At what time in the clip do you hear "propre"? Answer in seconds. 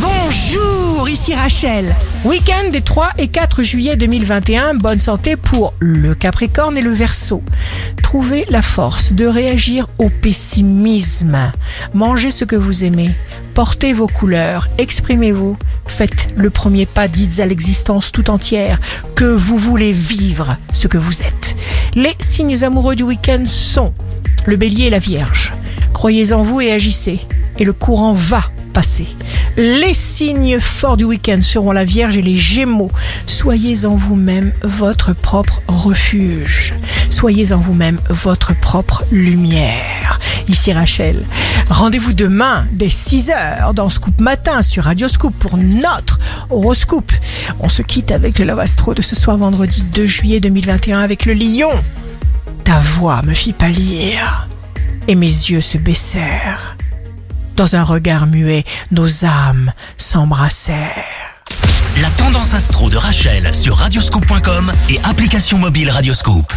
35.12-35.60, 38.54-39.04